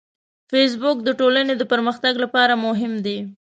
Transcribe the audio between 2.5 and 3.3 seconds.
مهم دی